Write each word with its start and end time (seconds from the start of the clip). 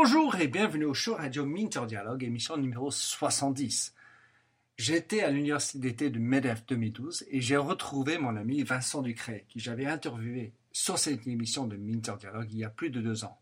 Bonjour 0.00 0.36
et 0.36 0.46
bienvenue 0.46 0.84
au 0.84 0.94
show 0.94 1.16
radio 1.16 1.44
Minter 1.44 1.84
Dialogue, 1.88 2.22
émission 2.22 2.56
numéro 2.56 2.88
70. 2.88 3.96
J'étais 4.76 5.22
à 5.24 5.30
l'université 5.32 5.80
d'été 5.80 6.08
de 6.08 6.20
MEDEF 6.20 6.64
2012 6.66 7.24
et 7.28 7.40
j'ai 7.40 7.56
retrouvé 7.56 8.16
mon 8.16 8.36
ami 8.36 8.62
Vincent 8.62 9.02
Ducret, 9.02 9.44
qui 9.48 9.58
j'avais 9.58 9.86
interviewé 9.86 10.52
sur 10.70 11.00
cette 11.00 11.26
émission 11.26 11.66
de 11.66 11.76
Minter 11.76 12.14
Dialogue 12.16 12.46
il 12.52 12.58
y 12.58 12.64
a 12.64 12.70
plus 12.70 12.90
de 12.90 13.00
deux 13.00 13.24
ans. 13.24 13.40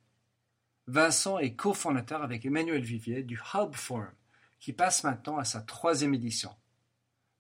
Vincent 0.87 1.39
est 1.39 1.53
cofondateur 1.53 2.23
avec 2.23 2.47
Emmanuel 2.47 2.83
Vivier 2.83 3.23
du 3.23 3.39
Hub 3.53 3.75
Forum, 3.75 4.09
qui 4.59 4.73
passe 4.73 5.05
maintenant 5.05 5.37
à 5.37 5.45
sa 5.45 5.61
troisième 5.61 6.15
édition. 6.15 6.53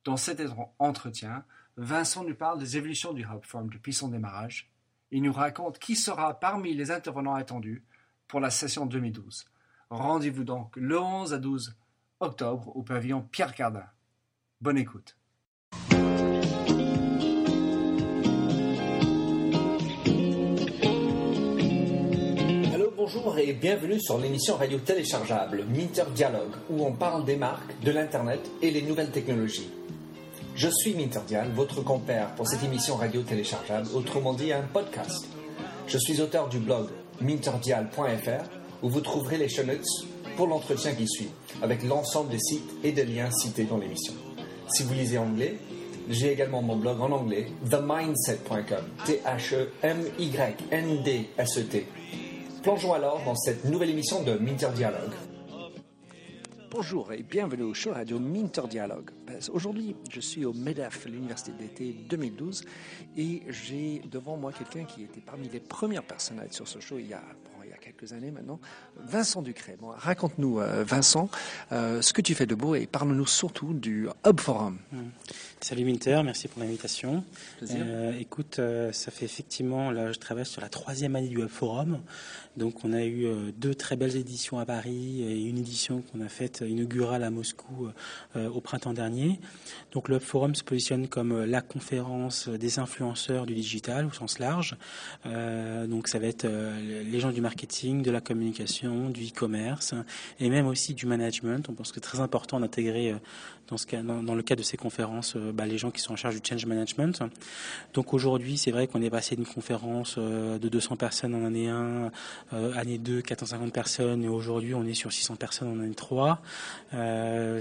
Dans 0.05 0.19
cet 0.19 0.43
entretien, 0.79 1.43
Vincent 1.79 2.23
nous 2.23 2.35
parle 2.35 2.59
des 2.59 2.77
évolutions 2.77 3.15
du 3.15 3.23
Hub 3.23 3.45
Forum 3.45 3.71
depuis 3.71 3.95
son 3.95 4.09
démarrage. 4.09 4.71
Il 5.11 5.23
nous 5.23 5.33
raconte 5.33 5.79
qui 5.79 5.97
sera 5.97 6.39
parmi 6.39 6.75
les 6.75 6.91
intervenants 6.91 7.35
attendus 7.35 7.83
pour 8.29 8.41
la 8.41 8.51
session 8.51 8.87
2012. 8.87 9.45
Rendez-vous 9.91 10.45
donc 10.45 10.77
le 10.77 11.01
11 11.01 11.35
à 11.35 11.39
12 11.39 11.77
octobre 12.21 12.77
au 12.77 12.83
pavillon 12.83 13.23
Pierre 13.23 13.55
Cardin. 13.55 13.87
Bonne 14.61 14.79
écoute. 14.79 15.17
Bonjour 23.09 23.39
et 23.39 23.53
bienvenue 23.53 24.01
sur 24.01 24.19
l'émission 24.19 24.57
radio 24.57 24.79
téléchargeable 24.79 25.65
Minter 25.69 26.11
Dialogue 26.13 26.57
où 26.69 26.85
on 26.85 26.93
parle 26.93 27.25
des 27.25 27.37
marques, 27.37 27.81
de 27.81 27.93
l'Internet 27.93 28.41
et 28.63 28.73
les 28.73 28.83
nouvelles 28.83 29.13
technologies. 29.13 29.71
Je 30.57 30.69
suis 30.69 30.93
Minterdial, 30.93 31.53
votre 31.53 31.83
compère 31.83 32.35
pour 32.35 32.49
cette 32.49 32.65
émission 32.65 32.97
radio 32.97 33.23
téléchargeable, 33.23 33.87
autrement 33.95 34.35
dit 34.35 34.53
un 34.53 34.63
podcast. 34.63 35.29
Je 35.87 35.99
suis 35.99 36.21
auteur 36.21 36.49
du 36.49 36.59
blog 36.59 36.89
minterdial.fr 37.21 38.45
où 38.83 38.91
vous 38.91 39.01
trouverez 39.01 39.39
les 39.39 39.49
show 39.49 39.63
pour 40.37 40.47
l'entretien 40.47 40.93
qui 40.93 41.09
suit, 41.09 41.31
avec 41.63 41.83
l'ensemble 41.83 42.31
des 42.31 42.39
sites 42.39 42.71
et 42.85 42.93
des 42.93 43.05
liens 43.05 43.31
cités 43.31 43.65
dans 43.65 43.79
l'émission. 43.79 44.13
Si 44.69 44.83
vous 44.83 44.93
lisez 44.95 45.19
anglais, 45.19 45.57
j'ai 46.09 46.33
également 46.33 46.63
mon 46.63 46.77
blog 46.77 47.01
en 47.01 47.11
anglais, 47.11 47.51
themindset.com, 47.71 48.85
T-H-E-M-Y-N-D-S-E-T. 49.07 49.47
Plongeons 52.63 52.93
alors 52.93 53.23
dans 53.25 53.35
cette 53.35 53.65
nouvelle 53.65 53.91
émission 53.91 54.23
de 54.23 54.33
Minter 54.35 54.69
Dialogue. 54.75 55.13
Bonjour 56.69 57.13
et 57.13 57.23
bienvenue 57.23 57.63
au 57.63 57.75
show 57.75 57.93
radio 57.93 58.19
Minter 58.19 58.63
Dialogue. 58.69 59.11
Ben, 59.25 59.39
aujourd'hui, 59.53 59.95
je 60.11 60.21
suis 60.21 60.45
au 60.45 60.53
MEDEF, 60.53 61.07
l'Université 61.07 61.53
d'été 61.53 61.93
2012, 61.93 62.65
et 63.17 63.43
j'ai 63.49 64.01
devant 64.11 64.37
moi 64.37 64.53
quelqu'un 64.53 64.85
qui 64.85 65.05
était 65.05 65.21
parmi 65.21 65.49
les 65.49 65.61
premières 65.61 66.03
personnes 66.03 66.41
à 66.41 66.45
être 66.45 66.55
sur 66.55 66.67
ce 66.67 66.81
show 66.81 66.99
il 66.99 67.07
y 67.07 67.15
a 67.15 67.23
quelques 67.97 68.13
années 68.13 68.31
maintenant, 68.31 68.61
Vincent 68.97 69.43
Ducret. 69.43 69.77
Bon, 69.81 69.93
Raconte-nous, 69.97 70.61
euh, 70.61 70.85
Vincent, 70.85 71.29
euh, 71.73 72.03
ce 72.03 72.13
que 72.13 72.21
tu 72.21 72.35
fais 72.35 72.47
de 72.47 72.55
beau 72.55 72.75
et 72.75 72.87
parle-nous 72.87 73.27
surtout 73.27 73.73
du 73.73 74.09
Hub 74.27 74.41
Forum. 74.41 74.79
Mmh. 74.93 74.99
Salut 75.61 75.85
Minter, 75.85 76.21
merci 76.25 76.49
pour 76.49 76.63
l'invitation. 76.63 77.25
Euh, 77.63 78.13
écoute, 78.21 78.61
ça 78.93 79.11
fait 79.11 79.25
effectivement, 79.25 79.91
là 79.91 80.13
je 80.13 80.19
travaille 80.19 80.47
sur 80.47 80.61
la 80.61 80.69
troisième 80.69 81.17
année 81.17 81.29
du 81.29 81.39
Hub 81.39 81.49
Forum. 81.49 82.01
Donc 82.57 82.85
on 82.85 82.93
a 82.93 83.05
eu 83.05 83.27
deux 83.57 83.75
très 83.75 83.97
belles 83.97 84.17
éditions 84.17 84.59
à 84.59 84.65
Paris 84.65 85.23
et 85.23 85.45
une 85.45 85.59
édition 85.59 86.03
qu'on 86.03 86.21
a 86.21 86.29
faite 86.29 86.65
inaugurale 86.67 87.23
à 87.23 87.31
Moscou 87.31 87.89
euh, 88.37 88.49
au 88.49 88.61
printemps 88.61 88.93
dernier. 88.93 89.41
Donc 89.93 90.09
le 90.09 90.17
Hub 90.17 90.23
Forum 90.23 90.55
se 90.55 90.63
positionne 90.63 91.09
comme 91.09 91.45
la 91.45 91.61
conférence 91.61 92.49
des 92.49 92.79
influenceurs 92.79 93.47
du 93.47 93.55
digital 93.55 94.07
au 94.07 94.13
sens 94.13 94.39
large. 94.39 94.77
Euh, 95.27 95.87
donc 95.87 96.09
ça 96.09 96.19
va 96.19 96.27
être 96.27 96.47
les 96.47 97.21
gens 97.21 97.31
du 97.31 97.41
marketing, 97.41 97.86
de 97.95 98.11
la 98.11 98.21
communication, 98.21 99.11
du 99.11 99.27
e-commerce 99.27 99.95
et 100.41 100.51
même 100.51 100.67
aussi 100.67 100.95
du 100.95 101.07
management. 101.07 101.69
On 101.69 101.73
pense 101.73 101.91
que 101.91 101.97
c'est 101.97 102.01
très 102.01 102.21
important 102.21 102.61
d'intégrer 102.61 103.15
dans, 103.69 103.77
ce 103.77 103.87
cas, 103.87 104.01
le 104.03 104.43
cadre 104.43 104.61
de 104.61 104.67
ces 104.67 104.77
conférences 104.77 105.35
euh, 105.37 105.53
bah, 105.53 105.67
les 105.67 105.79
gens 105.79 105.91
qui 105.91 106.01
sont 106.01 106.13
en 106.13 106.17
charge 106.17 106.41
du 106.41 106.49
change 106.49 106.67
management. 106.67 107.23
Donc 107.95 108.15
aujourd'hui, 108.15 108.57
c'est 108.57 108.71
vrai 108.71 108.87
qu'on 108.87 109.03
est 109.03 109.11
passé 109.11 109.37
d'une 109.37 109.47
conférence 109.47 110.17
euh, 110.19 110.59
de 110.59 110.69
200 110.69 110.97
personnes 110.97 111.35
en 111.35 111.45
année 111.45 111.69
1, 111.69 112.11
euh, 112.53 112.73
année 112.77 112.99
2, 112.99 113.23
450 113.23 113.73
personnes, 113.73 114.23
et 114.23 114.29
aujourd'hui 114.29 114.75
on 114.75 114.85
est 114.85 114.95
sur 114.95 115.13
600 115.13 115.37
personnes 115.37 115.69
en 115.69 115.81
année 115.83 115.95
3. 115.95 116.41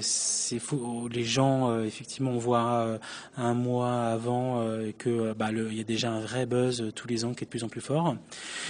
c'est 0.01 0.59
fou. 0.59 1.07
Les 1.11 1.23
gens, 1.23 1.81
effectivement, 1.81 2.31
on 2.31 2.37
voit 2.37 2.99
un 3.37 3.53
mois 3.53 4.05
avant 4.05 4.65
que 4.97 5.33
bah, 5.33 5.51
y 5.51 5.79
a 5.79 5.83
déjà 5.83 6.11
un 6.11 6.19
vrai 6.19 6.45
buzz 6.45 6.91
tous 6.95 7.07
les 7.07 7.25
ans 7.25 7.33
qui 7.33 7.43
est 7.43 7.45
de 7.45 7.49
plus 7.49 7.63
en 7.63 7.69
plus 7.69 7.81
fort. 7.81 8.15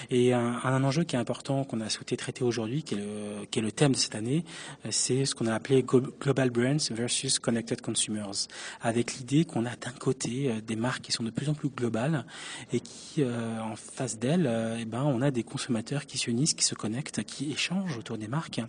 Et 0.09 0.34
un 0.34 0.84
enjeu 0.84 1.03
qui 1.03 1.16
est 1.16 1.19
important 1.19 1.44
qu'on 1.45 1.81
a 1.81 1.89
souhaité 1.89 2.17
traiter 2.17 2.44
aujourd'hui, 2.44 2.83
qui, 2.83 2.97
qui, 3.51 3.59
est 3.59 3.61
le 3.61 3.72
thème 3.72 3.91
de 3.91 3.97
cette 3.97 4.16
année, 4.16 4.44
c'est 4.89 5.25
ce 5.25 5.35
qu'on 5.35 5.47
a 5.47 5.53
appelé 5.53 5.83
Global 5.83 6.50
Brands 6.50 6.91
versus 6.91 7.39
Connected 7.39 7.81
Consumers, 7.81 8.47
avec 8.81 9.16
l'idée 9.16 9.45
qu'on 9.45 9.66
a 9.66 9.75
d'un 9.75 9.91
côté 9.91 10.50
euh, 10.50 10.61
des 10.61 10.75
marques 10.75 11.03
qui 11.03 11.11
sont 11.11 11.23
de 11.23 11.29
plus 11.29 11.50
en 11.50 11.53
plus 11.53 11.69
globales 11.69 12.25
et 12.72 12.79
qui, 12.79 13.22
euh, 13.23 13.59
en 13.59 13.75
face 13.75 14.17
d'elles, 14.17 14.47
euh, 14.47 14.78
eh 14.79 14.85
ben, 14.85 15.03
on 15.03 15.22
a 15.22 15.31
des 15.31 15.44
consommateurs 15.44 16.05
qui 16.05 16.17
s'unissent, 16.17 16.53
qui 16.53 16.63
se 16.63 16.75
connectent, 16.75 17.23
qui 17.23 17.51
échangent 17.51 17.97
autour 17.97 18.17
des 18.17 18.28
marques. 18.28 18.61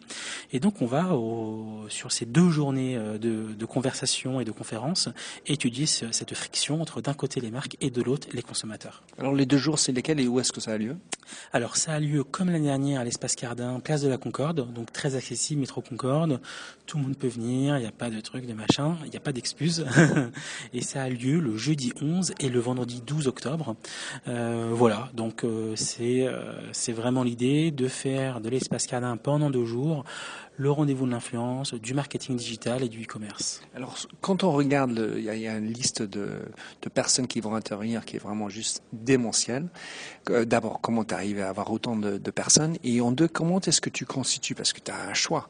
Et 0.52 0.60
donc, 0.60 0.82
on 0.82 0.86
va, 0.86 1.14
au, 1.14 1.86
sur 1.88 2.12
ces 2.12 2.26
deux 2.26 2.50
journées 2.50 2.96
de, 2.96 3.54
de 3.54 3.64
conversation 3.64 4.40
et 4.40 4.44
de 4.44 4.52
conférences, 4.52 5.08
étudier 5.46 5.86
ce, 5.86 6.12
cette 6.12 6.34
friction 6.34 6.80
entre 6.80 7.00
d'un 7.00 7.14
côté 7.14 7.40
les 7.40 7.50
marques 7.50 7.76
et 7.80 7.90
de 7.90 8.02
l'autre 8.02 8.28
les 8.32 8.42
consommateurs. 8.42 9.02
Alors, 9.18 9.34
les 9.34 9.46
deux 9.46 9.58
jours, 9.58 9.78
c'est 9.78 9.92
lesquels 9.92 10.20
et 10.20 10.28
où 10.28 10.40
est-ce 10.40 10.52
que 10.52 10.60
ça 10.60 10.72
a 10.72 10.78
lieu? 10.78 10.96
Alors, 11.52 11.76
ça 11.76 11.92
a 11.92 12.00
lieu 12.00 12.24
comme 12.24 12.50
l'année 12.50 12.65
dernière 12.66 13.00
à 13.00 13.04
l'espace 13.04 13.34
Cardin, 13.34 13.80
place 13.80 14.02
de 14.02 14.08
la 14.08 14.18
Concorde, 14.18 14.72
donc 14.72 14.92
très 14.92 15.16
accessible, 15.16 15.60
métro 15.60 15.80
Concorde. 15.80 16.40
Tout 16.84 16.98
le 16.98 17.04
monde 17.04 17.16
peut 17.16 17.28
venir, 17.28 17.78
il 17.78 17.80
n'y 17.80 17.86
a 17.86 17.92
pas 17.92 18.10
de 18.10 18.20
truc 18.20 18.46
de 18.46 18.52
machin, 18.52 18.96
il 19.04 19.10
n'y 19.10 19.16
a 19.16 19.20
pas 19.20 19.32
d'excuse. 19.32 19.86
et 20.74 20.82
ça 20.82 21.02
a 21.02 21.08
lieu 21.08 21.40
le 21.40 21.56
jeudi 21.56 21.92
11 22.02 22.34
et 22.40 22.48
le 22.48 22.60
vendredi 22.60 23.02
12 23.06 23.28
octobre. 23.28 23.76
Euh, 24.28 24.70
voilà, 24.72 25.08
donc 25.14 25.44
euh, 25.44 25.74
c'est 25.76 26.26
euh, 26.26 26.52
c'est 26.72 26.92
vraiment 26.92 27.22
l'idée 27.22 27.70
de 27.70 27.88
faire 27.88 28.40
de 28.40 28.48
l'espace 28.48 28.86
Cardin 28.86 29.16
pendant 29.16 29.50
deux 29.50 29.64
jours 29.64 30.04
le 30.56 30.70
rendez-vous 30.70 31.06
de 31.06 31.10
l'influence, 31.10 31.74
du 31.74 31.94
marketing 31.94 32.36
digital 32.36 32.82
et 32.82 32.88
du 32.88 33.02
e-commerce. 33.02 33.62
Alors, 33.74 33.96
quand 34.20 34.44
on 34.44 34.52
regarde, 34.52 35.14
il 35.16 35.22
y, 35.22 35.38
y, 35.40 35.48
a 35.48 35.56
une 35.56 35.72
liste 35.72 36.02
de, 36.02 36.28
de, 36.82 36.88
personnes 36.88 37.26
qui 37.26 37.40
vont 37.40 37.54
intervenir 37.54 38.04
qui 38.04 38.16
est 38.16 38.20
vraiment 38.20 38.48
juste 38.48 38.82
démentielle. 38.92 39.68
Euh, 40.30 40.44
d'abord, 40.44 40.80
comment 40.80 41.04
tu 41.04 41.14
arrives 41.14 41.40
à 41.40 41.48
avoir 41.48 41.70
autant 41.70 41.96
de, 41.96 42.18
de, 42.18 42.30
personnes? 42.30 42.76
Et 42.84 43.00
en 43.00 43.12
deux, 43.12 43.28
comment 43.28 43.60
est-ce 43.60 43.80
que 43.80 43.90
tu 43.90 44.06
constitues? 44.06 44.54
Parce 44.54 44.72
que 44.72 44.80
tu 44.80 44.90
as 44.90 45.08
un 45.08 45.14
choix 45.14 45.48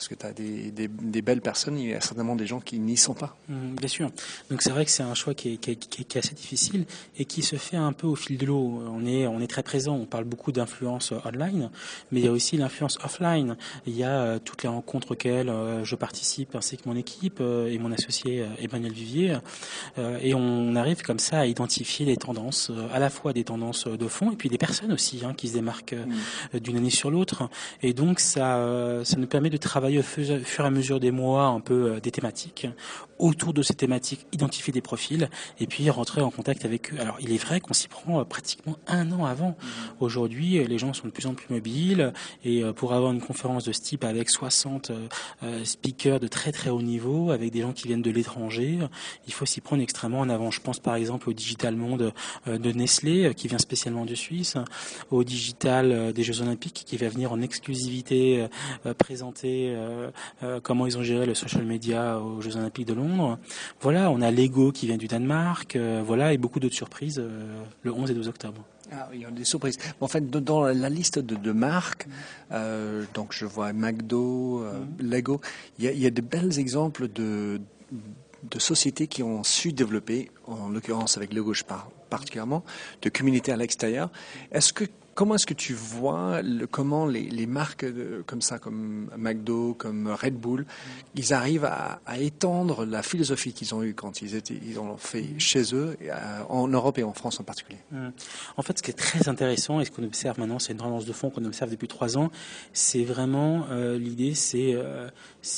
parce 0.00 0.08
que 0.08 0.14
tu 0.14 0.24
as 0.24 0.32
des, 0.32 0.70
des, 0.70 0.88
des, 0.88 1.20
belles 1.20 1.42
personnes, 1.42 1.78
il 1.78 1.90
y 1.90 1.94
a 1.94 2.00
certainement 2.00 2.34
des 2.34 2.46
gens 2.46 2.58
qui 2.58 2.78
n'y 2.78 2.96
sont 2.96 3.12
pas. 3.12 3.36
Mmh, 3.50 3.74
bien 3.74 3.88
sûr. 3.88 4.10
Donc 4.50 4.62
c'est 4.62 4.70
vrai 4.70 4.86
que 4.86 4.90
c'est 4.90 5.02
un 5.02 5.12
choix 5.12 5.34
qui 5.34 5.52
est, 5.52 5.56
qui, 5.58 5.72
est, 5.72 5.76
qui 5.76 6.00
est, 6.00 6.16
assez 6.16 6.34
difficile 6.34 6.86
et 7.18 7.26
qui 7.26 7.42
se 7.42 7.56
fait 7.56 7.76
un 7.76 7.92
peu 7.92 8.06
au 8.06 8.14
fil 8.14 8.38
de 8.38 8.46
l'eau. 8.46 8.82
On 8.86 9.04
est, 9.04 9.26
on 9.26 9.40
est 9.42 9.46
très 9.46 9.62
présent, 9.62 9.94
on 9.94 10.06
parle 10.06 10.24
beaucoup 10.24 10.52
d'influence 10.52 11.12
online, 11.26 11.68
mais 12.12 12.20
il 12.20 12.24
y 12.24 12.28
a 12.28 12.32
aussi 12.32 12.56
l'influence 12.56 12.96
offline. 13.04 13.58
Il 13.86 13.94
y 13.94 14.02
a 14.02 14.29
euh, 14.30 14.38
toutes 14.42 14.62
les 14.62 14.68
rencontres 14.68 15.12
auxquelles 15.12 15.48
euh, 15.48 15.84
je 15.84 15.96
participe 15.96 16.54
ainsi 16.54 16.76
que 16.76 16.88
mon 16.88 16.96
équipe 16.96 17.38
euh, 17.40 17.70
et 17.70 17.78
mon 17.78 17.92
associé 17.92 18.44
Emmanuel 18.60 18.92
Vivier. 18.92 19.38
et 19.98 20.34
on 20.34 20.74
arrive 20.74 21.02
comme 21.02 21.18
ça 21.18 21.40
à 21.40 21.46
identifier 21.46 22.06
les 22.06 22.16
tendances, 22.16 22.70
à 22.92 22.98
la 22.98 23.10
fois 23.10 23.32
des 23.32 23.44
tendances 23.44 23.86
de 23.86 24.08
fond 24.08 24.32
et 24.32 24.36
puis 24.36 24.48
des 24.48 24.58
personnes 24.58 24.92
aussi 24.92 25.22
hein, 25.24 25.34
qui 25.34 25.48
se 25.48 25.54
démarquent 25.54 25.94
mmh. 25.94 26.58
d'une 26.58 26.76
année 26.76 26.90
sur 26.90 27.10
l'autre. 27.10 27.48
Et 27.82 27.92
donc 27.92 28.20
ça, 28.20 29.02
ça 29.04 29.16
nous 29.16 29.26
permet 29.26 29.50
de 29.50 29.56
travailler 29.56 29.98
au 29.98 30.02
fur 30.02 30.64
et 30.64 30.66
à 30.66 30.70
mesure 30.70 31.00
des 31.00 31.10
mois 31.10 31.46
un 31.46 31.60
peu 31.60 32.00
des 32.00 32.10
thématiques. 32.10 32.66
Autour 33.18 33.52
de 33.52 33.62
ces 33.62 33.74
thématiques, 33.74 34.26
identifier 34.32 34.72
des 34.72 34.80
profils 34.80 35.28
et 35.58 35.66
puis 35.66 35.88
rentrer 35.90 36.22
en 36.22 36.30
contact 36.30 36.64
avec 36.64 36.92
eux. 36.92 36.96
Alors 37.00 37.16
il 37.20 37.32
est 37.32 37.42
vrai 37.42 37.60
qu'on 37.60 37.74
s'y 37.74 37.88
prend 37.88 38.24
pratiquement 38.24 38.76
un 38.86 39.10
an 39.12 39.24
avant. 39.24 39.50
Mmh. 39.50 39.66
Aujourd'hui, 40.00 40.64
les 40.64 40.78
gens 40.78 40.92
sont 40.92 41.06
de 41.06 41.12
plus 41.12 41.26
en 41.26 41.34
plus 41.34 41.52
mobiles 41.52 42.12
et 42.44 42.62
pour 42.74 42.92
avoir 42.92 43.12
une 43.12 43.20
conférence 43.20 43.64
de 43.64 43.72
ce 43.72 43.80
type 43.80 44.04
avec 44.04 44.19
60 44.28 44.92
speakers 45.64 46.20
de 46.20 46.28
très 46.28 46.52
très 46.52 46.70
haut 46.70 46.82
niveau, 46.82 47.30
avec 47.30 47.50
des 47.50 47.62
gens 47.62 47.72
qui 47.72 47.88
viennent 47.88 48.02
de 48.02 48.10
l'étranger, 48.10 48.78
il 49.26 49.32
faut 49.32 49.46
s'y 49.46 49.60
prendre 49.60 49.82
extrêmement 49.82 50.20
en 50.20 50.28
avant. 50.28 50.50
Je 50.50 50.60
pense 50.60 50.78
par 50.78 50.94
exemple 50.94 51.30
au 51.30 51.32
Digital 51.32 51.76
Monde 51.76 52.12
de 52.46 52.72
Nestlé 52.72 53.32
qui 53.34 53.48
vient 53.48 53.58
spécialement 53.58 54.04
de 54.04 54.14
Suisse, 54.14 54.56
au 55.10 55.24
Digital 55.24 56.12
des 56.12 56.22
Jeux 56.22 56.42
Olympiques 56.42 56.82
qui 56.86 56.96
va 56.96 57.08
venir 57.08 57.32
en 57.32 57.40
exclusivité 57.40 58.46
présenter 58.98 59.74
euh, 59.74 60.10
euh, 60.42 60.60
comment 60.62 60.86
ils 60.86 60.98
ont 60.98 61.02
géré 61.02 61.26
le 61.26 61.34
social 61.34 61.64
media 61.64 62.18
aux 62.18 62.40
Jeux 62.40 62.56
Olympiques 62.56 62.86
de 62.86 62.94
Londres. 62.94 63.38
Voilà, 63.80 64.10
on 64.10 64.20
a 64.20 64.30
Lego 64.30 64.72
qui 64.72 64.86
vient 64.86 64.96
du 64.96 65.06
Danemark, 65.06 65.76
euh, 65.76 66.02
voilà, 66.04 66.32
et 66.32 66.38
beaucoup 66.38 66.60
d'autres 66.60 66.74
surprises 66.74 67.22
le 67.82 67.92
11 67.92 68.10
et 68.10 68.14
12 68.14 68.28
octobre. 68.28 68.62
Ah, 68.92 69.08
il 69.12 69.20
y 69.20 69.24
a 69.24 69.30
des 69.30 69.44
surprises. 69.44 69.78
En 70.00 70.08
fait, 70.08 70.28
dans 70.30 70.64
la 70.64 70.88
liste 70.88 71.18
de, 71.18 71.36
de 71.36 71.52
marques, 71.52 72.06
euh, 72.50 73.04
donc 73.14 73.32
je 73.32 73.46
vois 73.46 73.72
McDo, 73.72 74.62
euh, 74.64 74.80
mm. 74.80 75.10
Lego, 75.10 75.40
il 75.78 75.84
y, 75.84 75.88
a, 75.88 75.92
il 75.92 76.00
y, 76.00 76.06
a, 76.06 76.10
de 76.10 76.20
belles 76.20 76.58
exemples 76.58 77.08
de, 77.08 77.60
de 78.42 78.58
sociétés 78.58 79.06
qui 79.06 79.22
ont 79.22 79.44
su 79.44 79.72
développer, 79.72 80.30
en 80.46 80.68
l'occurrence 80.68 81.16
avec 81.16 81.32
Lego 81.32 81.54
je 81.54 81.64
parle 81.64 81.88
particulièrement, 82.08 82.64
de 83.02 83.08
communautés 83.08 83.52
à 83.52 83.56
l'extérieur. 83.56 84.10
Est-ce 84.50 84.72
que 84.72 84.84
comment 85.20 85.34
est-ce 85.34 85.44
que 85.44 85.52
tu 85.52 85.74
vois 85.74 86.40
comment 86.70 87.04
les, 87.04 87.46
marques 87.46 87.84
comme 88.24 88.40
ça, 88.40 88.58
comme 88.58 89.10
McDo, 89.18 89.74
comme 89.74 90.08
Red 90.08 90.32
Bull, 90.32 90.64
ils 91.14 91.34
arrivent 91.34 91.66
à, 91.66 92.00
étendre 92.18 92.86
la 92.86 93.02
philosophie 93.02 93.52
qu'ils 93.52 93.74
ont 93.74 93.82
eue 93.82 93.92
quand 93.92 94.22
ils 94.22 94.78
ont 94.78 94.96
fait 94.96 95.26
chez 95.36 95.74
eux, 95.74 95.94
en 96.48 96.68
Europe 96.68 96.96
et 96.96 97.02
en 97.02 97.12
France 97.12 97.38
en 97.38 97.44
particulier? 97.44 97.76
Hum. 97.92 98.12
En 98.56 98.62
fait, 98.62 98.78
ce 98.78 98.82
qui 98.82 98.92
est 98.92 98.94
très 98.94 99.28
intéressant 99.28 99.78
et 99.80 99.84
ce 99.84 99.90
qu'on 99.90 100.04
observe 100.04 100.40
maintenant, 100.40 100.58
c'est 100.58 100.72
une 100.72 100.78
tendance 100.78 101.04
de 101.04 101.12
fond 101.12 101.28
qu'on 101.28 101.44
observe 101.44 101.70
depuis 101.70 101.88
trois 101.88 102.16
ans, 102.16 102.30
c'est 102.72 103.04
vraiment 103.04 103.66
euh, 103.70 103.98
l'idée, 103.98 104.32
c'est 104.32 104.72
euh, 104.72 105.10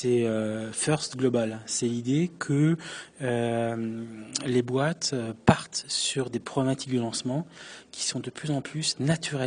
euh, 0.04 0.72
first 0.72 1.16
global. 1.16 1.60
C'est 1.66 1.86
l'idée 1.86 2.32
que 2.40 2.76
les 3.20 4.62
boîtes 4.62 5.14
partent 5.46 5.84
sur 5.86 6.30
des 6.30 6.40
problématiques 6.40 6.92
de 6.92 6.98
lancement 6.98 7.46
qui 7.92 8.02
sont 8.04 8.18
de 8.18 8.30
plus 8.30 8.50
en 8.50 8.62
plus 8.62 8.96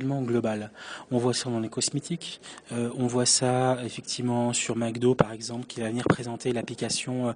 globales. 0.05 0.71
On 1.11 1.17
voit 1.17 1.33
ça 1.33 1.49
dans 1.49 1.59
les 1.59 1.69
cosmétiques, 1.69 2.39
euh, 2.71 2.89
on 2.97 3.07
voit 3.07 3.25
ça 3.25 3.77
effectivement 3.83 4.53
sur 4.53 4.75
McDo 4.75 5.15
par 5.15 5.31
exemple, 5.31 5.65
qui 5.65 5.81
va 5.81 5.89
venir 5.89 6.05
présenter 6.05 6.51
l'application 6.53 7.29
euh, 7.29 7.33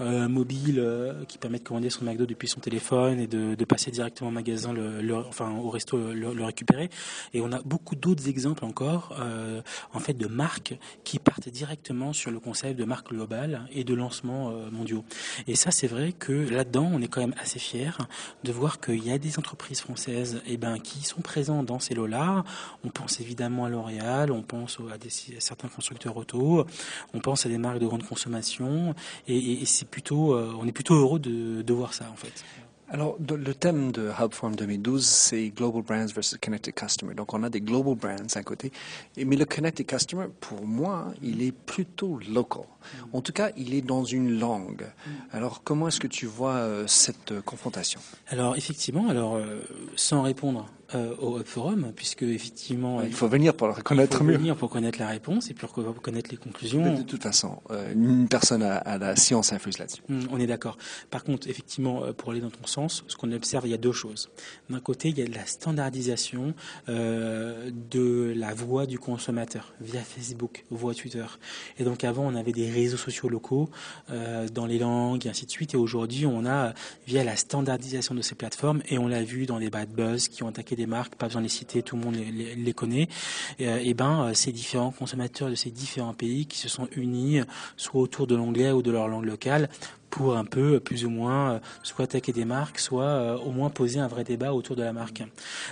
euh, 0.00 0.28
mobile 0.28 0.84
qui 1.28 1.38
permet 1.38 1.58
de 1.58 1.64
commander 1.64 1.90
son 1.90 2.04
McDo 2.04 2.26
depuis 2.26 2.48
son 2.48 2.60
téléphone 2.60 3.20
et 3.20 3.26
de, 3.26 3.64
passer 3.64 3.92
directement 3.92 4.30
au 4.30 4.32
magasin, 4.32 4.72
le, 4.72 5.14
enfin 5.14 5.52
au 5.52 5.70
resto, 5.70 5.96
le, 5.96 6.44
récupérer. 6.44 6.90
Et 7.34 7.40
on 7.40 7.52
a 7.52 7.60
beaucoup 7.62 7.94
d'autres 7.94 8.28
exemples 8.28 8.64
encore, 8.64 9.14
en 9.94 10.00
fait, 10.00 10.14
de 10.14 10.26
marques 10.26 10.76
qui 11.04 11.20
partent 11.20 11.48
directement 11.48 12.12
sur 12.12 12.32
le 12.32 12.40
concept 12.40 12.76
de 12.76 12.84
marque 12.84 13.10
globale 13.10 13.68
et 13.72 13.84
de 13.84 13.94
lancement 13.94 14.50
mondiaux. 14.72 15.04
Et 15.46 15.54
ça, 15.54 15.70
c'est 15.70 15.86
vrai 15.86 16.12
que 16.12 16.32
là-dedans, 16.32 16.90
on 16.92 17.00
est 17.00 17.06
quand 17.06 17.20
même 17.20 17.34
assez 17.40 17.60
fiers 17.60 17.92
de 18.42 18.50
voir 18.50 18.80
qu'il 18.80 19.06
y 19.06 19.12
a 19.12 19.18
des 19.18 19.38
entreprises 19.38 19.80
françaises 19.80 20.42
eh 20.46 20.56
ben, 20.56 20.78
qui 20.78 21.04
sont 21.04 21.20
présents 21.20 21.62
dans 21.62 21.78
ces 21.78 21.94
lots-là. 22.10 22.44
On 22.84 22.88
pense 22.88 23.20
évidemment 23.20 23.64
à 23.64 23.68
L'Oréal, 23.68 24.32
on 24.32 24.42
pense 24.42 24.78
à, 24.80 24.96
certains 25.38 25.68
constructeurs 25.68 26.16
auto, 26.16 26.66
on 27.14 27.20
pense 27.20 27.46
à 27.46 27.48
des 27.48 27.58
marques 27.58 27.78
de 27.78 27.86
grande 27.86 28.06
consommation, 28.06 28.94
et, 29.28 29.64
c'est 29.66 29.88
plutôt, 29.88 30.34
euh, 30.34 30.54
on 30.58 30.66
est 30.66 30.72
plutôt 30.72 30.94
heureux 30.94 31.18
de, 31.18 31.62
de 31.62 31.72
voir 31.72 31.94
ça 31.94 32.06
en 32.12 32.16
fait. 32.16 32.44
Alors, 32.92 33.16
le 33.20 33.54
thème 33.54 33.92
de 33.92 34.10
Hub 34.20 34.34
Forum 34.34 34.56
2012, 34.56 35.06
c'est 35.06 35.50
Global 35.50 35.82
Brands 35.82 36.12
versus 36.12 36.36
Connected 36.42 36.74
Customer. 36.74 37.14
Donc, 37.14 37.32
on 37.32 37.44
a 37.44 37.48
des 37.48 37.60
Global 37.60 37.94
Brands 37.94 38.34
à 38.34 38.42
côté. 38.42 38.72
Mais 39.16 39.36
le 39.36 39.44
Connected 39.44 39.86
Customer, 39.86 40.26
pour 40.40 40.66
moi, 40.66 41.14
il 41.22 41.40
est 41.40 41.52
plutôt 41.52 42.18
local. 42.28 42.64
Mm. 42.64 43.16
En 43.16 43.20
tout 43.20 43.32
cas, 43.32 43.50
il 43.56 43.74
est 43.74 43.82
dans 43.82 44.02
une 44.02 44.40
langue. 44.40 44.82
Mm. 44.82 45.10
Alors, 45.30 45.62
comment 45.62 45.86
est-ce 45.86 46.00
que 46.00 46.08
tu 46.08 46.26
vois 46.26 46.54
euh, 46.54 46.84
cette 46.88 47.30
euh, 47.30 47.40
confrontation? 47.40 48.00
Alors, 48.26 48.56
effectivement, 48.56 49.08
alors, 49.08 49.36
euh, 49.36 49.60
sans 49.94 50.22
répondre 50.22 50.66
euh, 50.94 51.14
au 51.20 51.38
forum, 51.44 51.92
puisque 51.94 52.22
effectivement, 52.22 53.00
il 53.02 53.12
faut 53.12 53.28
venir 53.28 53.54
pour 53.54 53.68
le 53.68 53.74
reconnaître 53.74 54.16
il 54.16 54.18
faut 54.18 54.24
mieux. 54.24 54.36
venir 54.36 54.56
pour 54.56 54.70
connaître 54.70 54.98
la 54.98 55.06
réponse 55.06 55.48
et 55.48 55.54
pour 55.54 55.72
connaître 56.02 56.30
les 56.32 56.36
conclusions. 56.36 56.96
de 56.96 57.02
toute 57.02 57.22
façon, 57.22 57.62
euh, 57.70 57.92
une 57.92 58.26
personne 58.26 58.62
a, 58.64 58.98
la 58.98 59.14
science 59.14 59.52
infuse 59.52 59.78
là-dessus. 59.78 60.02
Hum, 60.10 60.26
on 60.32 60.40
est 60.40 60.48
d'accord. 60.48 60.78
Par 61.10 61.22
contre, 61.22 61.48
effectivement, 61.48 62.02
euh, 62.02 62.12
pour 62.12 62.32
aller 62.32 62.40
dans 62.40 62.50
ton 62.50 62.66
sens, 62.66 63.04
ce 63.06 63.14
qu'on 63.14 63.30
observe, 63.30 63.68
il 63.68 63.70
y 63.70 63.74
a 63.74 63.78
deux 63.78 63.92
choses. 63.92 64.30
D'un 64.68 64.80
côté, 64.80 65.10
il 65.10 65.18
y 65.18 65.22
a 65.22 65.26
de 65.26 65.34
la 65.34 65.46
standardisation 65.46 66.54
de 66.88 68.32
la 68.36 68.52
voix 68.52 68.86
du 68.86 68.98
consommateur 68.98 69.74
via 69.80 70.00
Facebook, 70.00 70.64
voix 70.70 70.94
Twitter. 70.94 71.26
Et 71.78 71.84
donc 71.84 72.02
avant, 72.02 72.26
on 72.26 72.34
avait 72.34 72.52
des 72.52 72.68
réseaux 72.68 72.96
sociaux 72.96 73.28
locaux 73.28 73.70
dans 74.08 74.66
les 74.66 74.78
langues 74.78 75.26
et 75.26 75.28
ainsi 75.28 75.46
de 75.46 75.50
suite. 75.50 75.74
Et 75.74 75.76
aujourd'hui, 75.76 76.26
on 76.26 76.44
a 76.46 76.72
via 77.06 77.22
la 77.22 77.36
standardisation 77.36 78.14
de 78.14 78.22
ces 78.22 78.34
plateformes 78.34 78.82
et 78.88 78.98
on 78.98 79.06
l'a 79.06 79.22
vu 79.22 79.46
dans 79.46 79.58
les 79.58 79.70
bad 79.70 79.90
buzz 79.90 80.28
qui 80.28 80.42
ont 80.42 80.48
attaqué 80.48 80.76
des 80.80 80.86
marques, 80.86 81.14
pas 81.14 81.26
besoin 81.26 81.42
de 81.42 81.46
les 81.46 81.50
citer, 81.50 81.82
tout 81.82 81.96
le 81.96 82.02
monde 82.02 82.16
les, 82.16 82.72
connaît. 82.72 83.08
Et, 83.58 83.68
euh, 83.68 83.94
ben, 83.94 84.24
euh, 84.24 84.34
ces 84.34 84.52
différents 84.52 84.90
consommateurs 84.90 85.50
de 85.50 85.54
ces 85.54 85.70
différents 85.70 86.14
pays 86.14 86.46
qui 86.46 86.58
se 86.58 86.68
sont 86.68 86.88
unis, 86.96 87.40
soit 87.76 88.00
autour 88.00 88.26
de 88.26 88.34
l'anglais 88.34 88.72
ou 88.72 88.82
de 88.82 88.90
leur 88.90 89.08
langue 89.08 89.26
locale, 89.26 89.68
pour 90.10 90.36
un 90.36 90.44
peu 90.44 90.80
plus 90.80 91.04
ou 91.04 91.10
moins 91.10 91.52
euh, 91.52 91.58
soit 91.82 92.04
attaquer 92.04 92.32
des 92.32 92.44
marques, 92.44 92.78
soit 92.78 93.04
euh, 93.04 93.38
au 93.38 93.52
moins 93.52 93.70
poser 93.70 94.00
un 94.00 94.08
vrai 94.08 94.24
débat 94.24 94.52
autour 94.52 94.76
de 94.76 94.82
la 94.82 94.92
marque. 94.92 95.22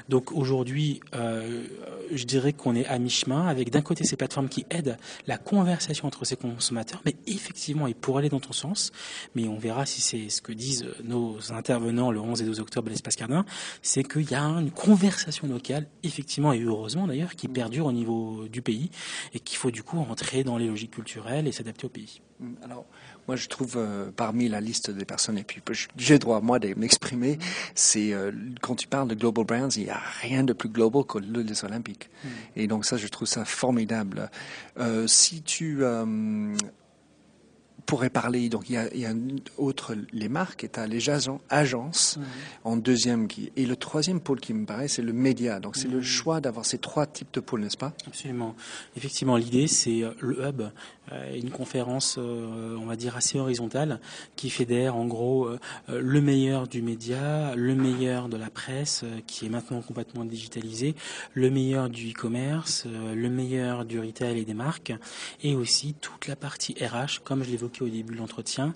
Donc 0.08 0.32
aujourd'hui, 0.32 1.00
euh, 1.14 1.64
je 2.12 2.24
dirais 2.24 2.52
qu'on 2.52 2.74
est 2.74 2.86
à 2.86 2.98
mi-chemin 2.98 3.46
avec 3.46 3.70
d'un 3.70 3.82
côté 3.82 4.04
ces 4.04 4.16
plateformes 4.16 4.48
qui 4.48 4.64
aident 4.70 4.96
la 5.26 5.36
conversation 5.36 6.06
entre 6.06 6.24
ces 6.24 6.36
consommateurs, 6.36 7.02
mais 7.04 7.16
effectivement, 7.26 7.86
et 7.86 7.94
pour 7.94 8.18
aller 8.18 8.28
dans 8.28 8.40
ton 8.40 8.52
sens, 8.52 8.92
mais 9.34 9.48
on 9.48 9.58
verra 9.58 9.84
si 9.86 10.00
c'est 10.00 10.28
ce 10.28 10.40
que 10.40 10.52
disent 10.52 10.86
nos 11.02 11.52
intervenants 11.52 12.10
le 12.10 12.20
11 12.20 12.42
et 12.42 12.44
12 12.44 12.60
octobre 12.60 12.88
à 12.88 12.90
l'espace 12.90 13.16
Cardin, 13.16 13.44
c'est 13.82 14.04
qu'il 14.04 14.30
y 14.30 14.34
a 14.34 14.42
une 14.42 14.70
conversation 14.70 15.48
locale, 15.48 15.86
effectivement 16.02 16.52
et 16.52 16.60
heureusement 16.60 17.06
d'ailleurs, 17.06 17.34
qui 17.34 17.48
perdure 17.48 17.86
au 17.86 17.92
niveau 17.92 18.46
du 18.48 18.62
pays 18.62 18.90
et 19.34 19.40
qu'il 19.40 19.58
faut 19.58 19.70
du 19.70 19.82
coup 19.82 20.00
rentrer 20.02 20.44
dans 20.44 20.56
les 20.56 20.68
logiques 20.68 20.92
culturelles 20.92 21.48
et 21.48 21.52
s'adapter 21.52 21.86
au 21.86 21.90
pays. 21.90 22.20
Alors, 22.62 22.86
moi, 23.26 23.36
je 23.36 23.48
trouve 23.48 23.74
euh, 23.76 24.10
parmi 24.28 24.50
la 24.50 24.60
liste 24.60 24.90
des 24.90 25.06
personnes, 25.06 25.38
et 25.38 25.42
puis 25.42 25.62
j'ai 25.96 26.18
droit 26.18 26.42
moi 26.42 26.58
de 26.58 26.74
m'exprimer, 26.76 27.36
mm. 27.36 27.40
c'est 27.74 28.12
euh, 28.12 28.30
quand 28.60 28.74
tu 28.74 28.86
parles 28.86 29.08
de 29.08 29.14
global 29.14 29.46
brands, 29.46 29.70
il 29.70 29.84
n'y 29.84 29.90
a 29.90 30.02
rien 30.20 30.44
de 30.44 30.52
plus 30.52 30.68
global 30.68 31.02
que 31.04 31.16
les 31.18 31.64
Olympiques. 31.64 32.10
Mm. 32.22 32.28
Et 32.56 32.66
donc 32.66 32.84
ça, 32.84 32.98
je 32.98 33.08
trouve 33.08 33.26
ça 33.26 33.46
formidable. 33.46 34.30
Euh, 34.78 35.06
si 35.06 35.40
tu 35.40 35.82
pourrais 37.88 38.10
parler, 38.10 38.50
donc 38.50 38.68
il 38.68 38.74
y 38.74 38.76
a, 38.76 38.94
il 38.94 39.00
y 39.00 39.06
a 39.06 39.14
autre, 39.56 39.96
les 40.12 40.28
marques, 40.28 40.62
et 40.62 40.70
as 40.76 40.86
les 40.86 41.08
agences 41.48 42.18
mm. 42.18 42.22
en 42.64 42.76
deuxième. 42.76 43.28
Qui, 43.28 43.50
et 43.56 43.64
le 43.64 43.76
troisième 43.76 44.20
pôle 44.20 44.40
qui 44.40 44.52
me 44.52 44.66
paraît, 44.66 44.88
c'est 44.88 45.02
le 45.02 45.14
média. 45.14 45.58
Donc 45.58 45.74
c'est 45.74 45.88
le 45.88 46.02
choix 46.02 46.40
d'avoir 46.42 46.66
ces 46.66 46.78
trois 46.78 47.06
types 47.06 47.32
de 47.32 47.40
pôles, 47.40 47.62
n'est-ce 47.62 47.78
pas? 47.78 47.94
Absolument. 48.06 48.54
Effectivement, 48.94 49.36
l'idée, 49.36 49.66
c'est 49.66 50.02
le 50.20 50.46
hub 50.46 50.62
euh, 51.12 51.36
une 51.36 51.50
conférence, 51.50 52.16
euh, 52.18 52.76
on 52.78 52.86
va 52.86 52.96
dire, 52.96 53.16
assez 53.16 53.38
horizontale, 53.38 54.00
qui 54.36 54.50
fédère 54.50 54.96
en 54.96 55.06
gros 55.06 55.46
euh, 55.46 55.58
le 55.88 56.20
meilleur 56.20 56.68
du 56.68 56.82
média, 56.82 57.54
le 57.54 57.74
meilleur 57.74 58.28
de 58.28 58.36
la 58.36 58.50
presse, 58.50 59.04
qui 59.26 59.46
est 59.46 59.48
maintenant 59.48 59.80
complètement 59.80 60.24
digitalisé, 60.24 60.94
le 61.34 61.50
meilleur 61.50 61.88
du 61.88 62.10
e-commerce, 62.10 62.86
le 62.86 63.28
meilleur 63.28 63.84
du 63.84 64.00
retail 64.00 64.38
et 64.38 64.44
des 64.44 64.54
marques, 64.54 64.92
et 65.42 65.54
aussi 65.54 65.94
toute 65.94 66.26
la 66.26 66.36
partie 66.36 66.74
RH, 66.74 67.20
comme 67.24 67.42
je 67.42 67.50
l'évoquais 67.50 67.77
au 67.84 67.88
début 67.88 68.14
de 68.14 68.18
l'entretien, 68.18 68.74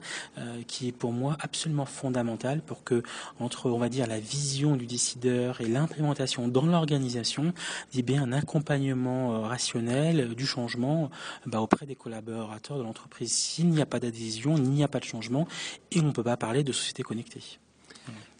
qui 0.66 0.88
est 0.88 0.92
pour 0.92 1.12
moi 1.12 1.36
absolument 1.40 1.86
fondamentale 1.86 2.62
pour 2.62 2.84
que, 2.84 3.02
entre, 3.40 3.70
on 3.70 3.78
va 3.78 3.88
dire, 3.88 4.06
la 4.06 4.20
vision 4.20 4.76
du 4.76 4.86
décideur 4.86 5.60
et 5.60 5.66
l'implémentation 5.66 6.48
dans 6.48 6.66
l'organisation, 6.66 7.52
il 7.92 8.08
y 8.08 8.14
ait 8.14 8.18
un 8.18 8.32
accompagnement 8.32 9.42
rationnel 9.42 10.34
du 10.34 10.46
changement 10.46 11.10
bah, 11.46 11.60
auprès 11.60 11.86
des 11.86 11.96
collaborateurs 11.96 12.78
de 12.78 12.82
l'entreprise. 12.82 13.32
S'il 13.32 13.68
n'y 13.68 13.80
a 13.80 13.86
pas 13.86 14.00
d'adhésion, 14.00 14.56
il 14.56 14.70
n'y 14.70 14.84
a 14.84 14.88
pas 14.88 15.00
de 15.00 15.04
changement 15.04 15.46
et 15.90 16.00
on 16.00 16.04
ne 16.04 16.12
peut 16.12 16.24
pas 16.24 16.36
parler 16.36 16.64
de 16.64 16.72
société 16.72 17.02
connectée. 17.02 17.42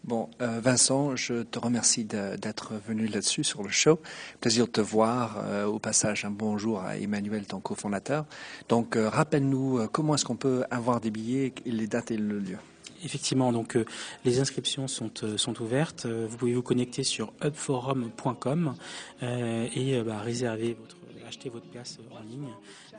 Bon, 0.05 0.29
euh, 0.41 0.59
Vincent, 0.61 1.15
je 1.15 1.45
te 1.45 1.61
remercie 1.61 2.05
d'être 2.05 2.73
venu 2.89 3.07
là-dessus 3.07 3.45
sur 3.45 3.63
le 3.63 3.69
show. 3.69 4.01
Plaisir 4.41 4.67
de 4.67 4.73
te 4.73 4.81
voir. 4.81 5.39
Euh, 5.45 5.65
au 5.67 5.79
passage, 5.79 6.25
un 6.25 6.31
bonjour 6.31 6.81
à 6.81 6.99
Emmanuel, 6.99 7.47
ton 7.47 7.61
cofondateur. 7.61 8.27
Donc, 8.69 8.97
euh, 8.97 9.09
rappelle-nous 9.09 9.87
comment 9.93 10.17
est-ce 10.17 10.25
qu'on 10.25 10.35
peut 10.35 10.65
avoir 10.73 11.01
des 11.01 11.13
billets, 11.13 11.55
les 11.65 11.87
dates 11.87 12.11
et 12.11 12.17
le 12.17 12.41
lieu? 12.41 12.59
Effectivement, 13.05 13.53
donc 13.53 13.77
les 14.25 14.41
inscriptions 14.41 14.89
sont, 14.89 15.11
sont 15.37 15.63
ouvertes. 15.63 16.07
vous 16.07 16.37
pouvez 16.37 16.55
vous 16.55 16.63
connecter 16.63 17.05
sur 17.05 17.33
hubforum.com 17.43 18.75
et 19.23 20.03
bah, 20.03 20.21
réserver 20.21 20.77
votre, 20.79 20.97
acheter 21.27 21.49
votre 21.49 21.67
place 21.67 21.99
en 22.11 22.23
ligne. 22.29 22.49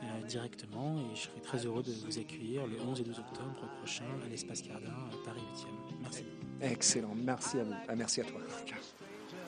Euh, 0.04 0.26
directement 0.26 0.96
et 0.98 1.16
je 1.16 1.22
serai 1.22 1.40
très 1.40 1.58
heureux 1.64 1.82
de 1.82 1.92
vous 2.04 2.18
accueillir 2.18 2.66
le 2.66 2.76
11 2.86 3.00
et 3.00 3.04
12 3.04 3.18
octobre 3.20 3.68
prochain 3.78 4.04
à 4.24 4.28
l'espace 4.28 4.60
Cardin, 4.60 4.92
Paris 5.24 5.40
8e. 5.54 5.66
Merci. 6.02 6.24
Excellent, 6.60 7.14
merci 7.14 7.58
à 7.58 7.62
vous. 7.62 7.74
Ah, 7.88 7.94
merci 7.94 8.20
à 8.20 8.24
toi. 8.24 8.40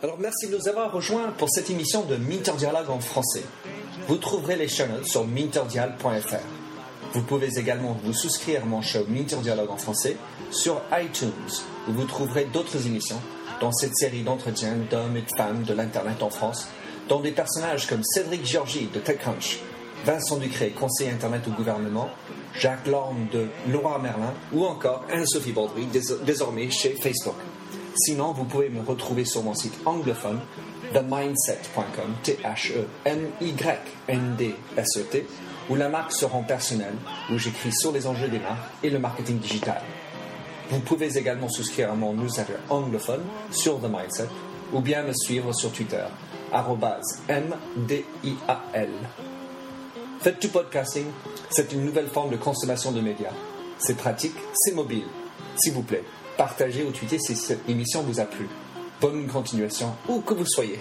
Alors 0.02 0.18
merci 0.18 0.48
de 0.48 0.56
nous 0.56 0.68
avoir 0.68 0.92
rejoints 0.92 1.32
pour 1.32 1.50
cette 1.50 1.68
émission 1.68 2.04
de 2.06 2.16
Minter 2.16 2.52
Dialogue 2.56 2.90
en 2.90 3.00
français. 3.00 3.44
Vous 4.06 4.18
trouverez 4.18 4.56
les 4.56 4.68
chaînes 4.68 5.04
sur 5.04 5.26
minterdial.fr. 5.26 6.55
Vous 7.16 7.22
pouvez 7.22 7.58
également 7.58 7.96
vous 8.04 8.12
souscrire 8.12 8.64
à 8.64 8.66
mon 8.66 8.82
show 8.82 9.06
Minter 9.08 9.36
Dialogue 9.36 9.70
en 9.70 9.78
français 9.78 10.18
sur 10.50 10.82
iTunes, 10.92 11.30
où 11.88 11.92
vous 11.92 12.04
trouverez 12.04 12.44
d'autres 12.44 12.86
émissions 12.86 13.22
dans 13.58 13.72
cette 13.72 13.96
série 13.96 14.20
d'entretiens 14.22 14.76
d'hommes 14.90 15.16
et 15.16 15.22
de 15.22 15.30
femmes 15.34 15.62
de 15.62 15.72
l'Internet 15.72 16.22
en 16.22 16.28
France, 16.28 16.68
dont 17.08 17.20
des 17.20 17.30
personnages 17.30 17.86
comme 17.86 18.04
Cédric 18.04 18.44
Georgie 18.44 18.90
de 18.92 19.00
TechCrunch, 19.00 19.60
Vincent 20.04 20.36
Ducré, 20.36 20.74
conseiller 20.78 21.10
Internet 21.10 21.48
au 21.48 21.52
gouvernement, 21.52 22.10
Jacques 22.52 22.86
Lorme 22.86 23.28
de 23.32 23.46
Laura 23.70 23.98
Merlin 23.98 24.34
ou 24.52 24.66
encore 24.66 25.06
Anne-Sophie 25.10 25.52
Baudry, 25.52 25.88
désormais 26.26 26.68
chez 26.70 26.96
Facebook. 27.00 27.36
Sinon, 27.96 28.32
vous 28.32 28.44
pouvez 28.44 28.68
me 28.68 28.82
retrouver 28.82 29.24
sur 29.24 29.42
mon 29.42 29.54
site 29.54 29.78
anglophone 29.86 30.40
themindset.com, 30.92 32.14
T-H-E-M-Y-N-D-S-E-T, 32.22 32.86
où 35.68 35.74
la 35.74 35.88
marque 35.88 36.12
se 36.12 36.24
rend 36.24 36.42
personnelle, 36.42 36.94
où 37.30 37.38
j'écris 37.38 37.72
sur 37.72 37.92
les 37.92 38.06
enjeux 38.06 38.28
des 38.28 38.38
marques 38.38 38.70
et 38.82 38.90
le 38.90 38.98
marketing 38.98 39.38
digital. 39.38 39.80
Vous 40.70 40.80
pouvez 40.80 41.16
également 41.16 41.48
souscrire 41.48 41.92
à 41.92 41.94
mon 41.94 42.12
newsletter 42.14 42.54
anglophone 42.68 43.22
sur 43.50 43.80
The 43.80 43.88
Mindset 43.88 44.28
ou 44.72 44.80
bien 44.80 45.02
me 45.02 45.12
suivre 45.12 45.52
sur 45.52 45.70
Twitter 45.72 46.04
M-D-I-A-L. 47.28 48.90
Faites 50.20 50.40
du 50.40 50.48
podcasting, 50.48 51.06
c'est 51.50 51.72
une 51.72 51.84
nouvelle 51.84 52.08
forme 52.08 52.30
de 52.30 52.36
consommation 52.36 52.90
de 52.90 53.00
médias. 53.00 53.32
C'est 53.78 53.96
pratique, 53.96 54.34
c'est 54.54 54.74
mobile. 54.74 55.04
S'il 55.56 55.74
vous 55.74 55.82
plaît, 55.82 56.04
partagez 56.36 56.84
ou 56.84 56.90
tweetez 56.90 57.18
si 57.18 57.36
cette 57.36 57.68
émission 57.68 58.02
vous 58.02 58.20
a 58.20 58.24
plu. 58.24 58.48
Bonne 59.00 59.26
continuation, 59.26 59.92
où 60.08 60.20
que 60.20 60.34
vous 60.34 60.46
soyez. 60.46 60.80